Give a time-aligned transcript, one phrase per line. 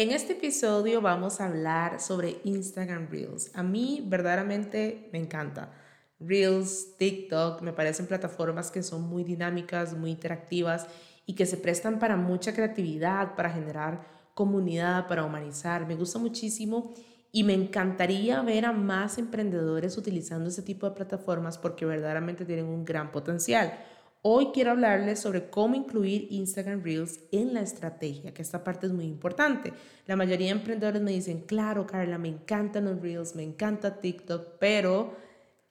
[0.00, 3.50] En este episodio vamos a hablar sobre Instagram Reels.
[3.54, 5.74] A mí verdaderamente me encanta.
[6.18, 10.86] Reels, TikTok, me parecen plataformas que son muy dinámicas, muy interactivas
[11.26, 15.86] y que se prestan para mucha creatividad, para generar comunidad, para humanizar.
[15.86, 16.94] Me gusta muchísimo
[17.30, 22.64] y me encantaría ver a más emprendedores utilizando ese tipo de plataformas porque verdaderamente tienen
[22.64, 23.78] un gran potencial.
[24.22, 28.92] Hoy quiero hablarles sobre cómo incluir Instagram Reels en la estrategia, que esta parte es
[28.92, 29.72] muy importante.
[30.06, 34.58] La mayoría de emprendedores me dicen, claro, Carla, me encantan los Reels, me encanta TikTok,
[34.58, 35.14] pero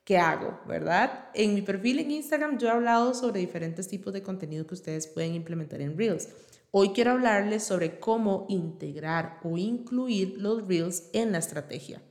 [0.03, 0.59] ¿qué hago?
[0.67, 1.29] ¿Verdad?
[1.35, 5.05] En mi perfil en Instagram yo he hablado sobre diferentes tipos de contenido que ustedes
[5.05, 6.29] pueden implementar en Reels.
[6.71, 12.01] Hoy quiero hablarles sobre cómo integrar o incluir los Reels en la estrategia.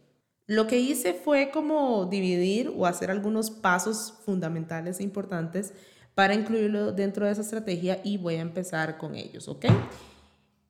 [0.47, 5.75] Lo que hice fue como dividir o hacer algunos pasos fundamentales e importantes
[6.19, 9.67] para incluirlo dentro de esa estrategia y voy a empezar con ellos, ¿ok?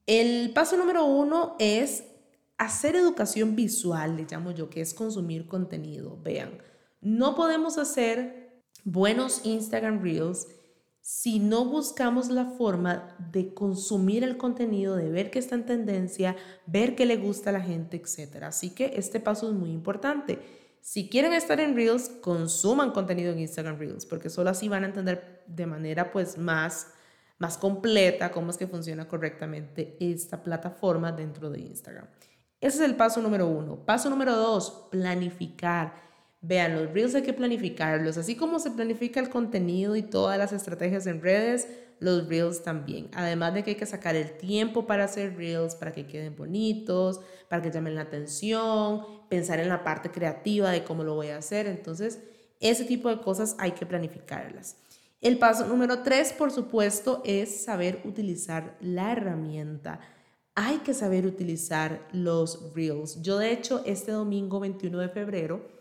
[0.04, 2.04] El paso número uno es
[2.58, 6.20] hacer educación visual, le llamo yo, que es consumir contenido.
[6.22, 6.58] Vean,
[7.00, 10.48] no podemos hacer buenos Instagram Reels
[11.00, 16.36] si no buscamos la forma de consumir el contenido, de ver qué está en tendencia,
[16.66, 18.42] ver qué le gusta a la gente, etc.
[18.42, 20.57] Así que este paso es muy importante.
[20.80, 24.86] Si quieren estar en Reels, consuman contenido en Instagram Reels, porque solo así van a
[24.86, 26.92] entender de manera pues más,
[27.38, 32.06] más completa cómo es que funciona correctamente esta plataforma dentro de Instagram.
[32.60, 33.84] Ese es el paso número uno.
[33.84, 36.07] Paso número dos, planificar.
[36.40, 38.16] Vean, los Reels hay que planificarlos.
[38.16, 41.68] Así como se planifica el contenido y todas las estrategias en redes,
[42.00, 43.08] los Reels también.
[43.12, 47.20] Además de que hay que sacar el tiempo para hacer Reels, para que queden bonitos,
[47.48, 51.38] para que llamen la atención, pensar en la parte creativa de cómo lo voy a
[51.38, 51.66] hacer.
[51.66, 52.20] Entonces,
[52.60, 54.76] ese tipo de cosas hay que planificarlas.
[55.20, 59.98] El paso número tres, por supuesto, es saber utilizar la herramienta.
[60.54, 63.20] Hay que saber utilizar los Reels.
[63.22, 65.77] Yo, de hecho, este domingo 21 de febrero,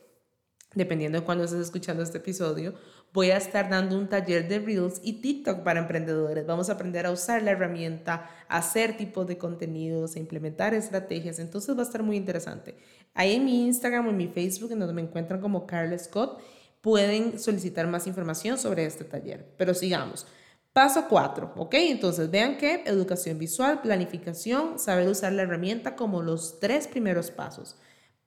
[0.73, 2.75] dependiendo de cuándo estés escuchando este episodio,
[3.13, 6.45] voy a estar dando un taller de Reels y TikTok para emprendedores.
[6.45, 11.39] Vamos a aprender a usar la herramienta, hacer tipos de contenidos, a implementar estrategias.
[11.39, 12.75] Entonces va a estar muy interesante.
[13.13, 16.39] Ahí en mi Instagram o en mi Facebook, en donde me encuentran como Carla Scott,
[16.81, 19.53] pueden solicitar más información sobre este taller.
[19.57, 20.27] Pero sigamos.
[20.73, 21.73] Paso 4, ¿ok?
[21.73, 27.77] Entonces vean que educación visual, planificación, saber usar la herramienta como los tres primeros pasos.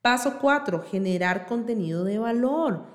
[0.01, 2.85] Paso 4, generar contenido de valor.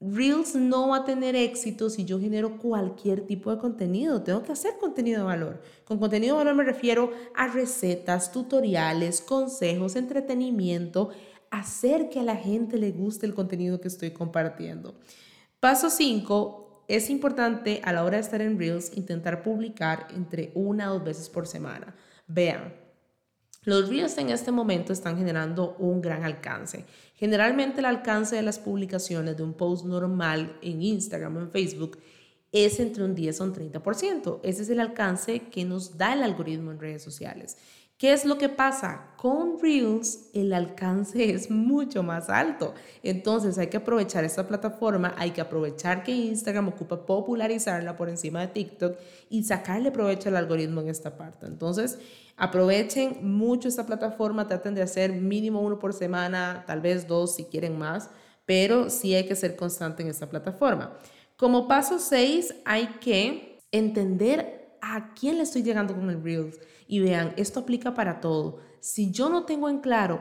[0.00, 4.22] Reels no va a tener éxito si yo genero cualquier tipo de contenido.
[4.22, 5.60] Tengo que hacer contenido de valor.
[5.84, 11.10] Con contenido de valor me refiero a recetas, tutoriales, consejos, entretenimiento,
[11.50, 14.94] hacer que a la gente le guste el contenido que estoy compartiendo.
[15.60, 20.90] Paso 5, es importante a la hora de estar en Reels intentar publicar entre una
[20.90, 21.94] o dos veces por semana.
[22.26, 22.74] Vean,
[23.68, 26.86] los Reels en este momento están generando un gran alcance.
[27.14, 31.98] Generalmente el alcance de las publicaciones de un post normal en Instagram o en Facebook
[32.52, 34.40] es entre un 10 o un 30%.
[34.42, 37.56] Ese es el alcance que nos da el algoritmo en redes sociales.
[37.98, 39.08] ¿Qué es lo que pasa?
[39.16, 42.72] Con Reels el alcance es mucho más alto.
[43.02, 48.40] Entonces hay que aprovechar esta plataforma, hay que aprovechar que Instagram ocupa popularizarla por encima
[48.42, 48.96] de TikTok
[49.30, 51.46] y sacarle provecho al algoritmo en esta parte.
[51.46, 51.98] Entonces
[52.36, 57.46] aprovechen mucho esta plataforma, traten de hacer mínimo uno por semana, tal vez dos si
[57.46, 58.10] quieren más,
[58.46, 60.96] pero sí hay que ser constante en esta plataforma.
[61.38, 66.98] Como paso 6 hay que entender a quién le estoy llegando con el Reels y
[66.98, 68.58] vean, esto aplica para todo.
[68.80, 70.20] Si yo no tengo en claro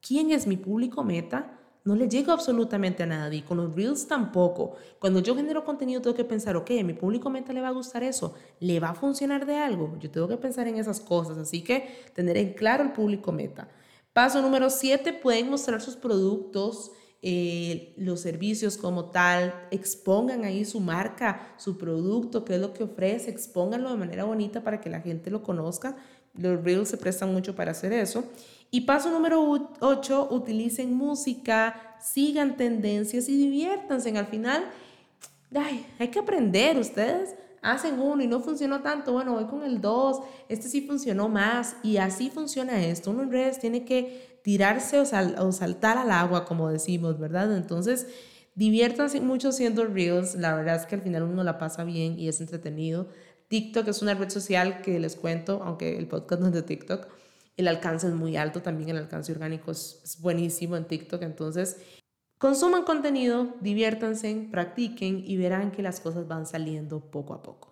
[0.00, 3.44] quién es mi público meta, no le llego absolutamente a nadie.
[3.44, 4.74] Con los Reels tampoco.
[4.98, 7.70] Cuando yo genero contenido tengo que pensar, ok, a mi público meta le va a
[7.70, 9.96] gustar eso, le va a funcionar de algo.
[10.00, 11.38] Yo tengo que pensar en esas cosas.
[11.38, 13.68] Así que tener en claro el público meta.
[14.12, 16.90] Paso número 7, pueden mostrar sus productos.
[17.20, 22.84] Eh, los servicios como tal, expongan ahí su marca, su producto, qué es lo que
[22.84, 25.96] ofrece, expónganlo de manera bonita para que la gente lo conozca.
[26.34, 28.24] Los reels se prestan mucho para hacer eso.
[28.70, 34.16] Y paso número 8, utilicen música, sigan tendencias y diviértanse.
[34.16, 34.64] Al final,
[35.98, 36.78] hay que aprender.
[36.78, 41.28] Ustedes hacen uno y no funcionó tanto, bueno, voy con el 2, este sí funcionó
[41.28, 43.10] más y así funciona esto.
[43.10, 47.56] Uno en redes tiene que tirarse o, saltar al agua, como decimos, ¿verdad?
[47.56, 48.06] Entonces,
[48.54, 50.34] diviértanse mucho siendo reels.
[50.34, 53.08] La verdad es que al final uno la pasa bien y es entretenido.
[53.48, 57.08] TikTok es una red social que les cuento, aunque el podcast no es de TikTok,
[57.56, 61.22] el alcance es muy alto, también el alcance orgánico es buenísimo en TikTok.
[61.22, 61.78] Entonces,
[62.38, 67.68] consuman contenido, diviértanse, practiquen y verán que las cosas van saliendo poco a poco.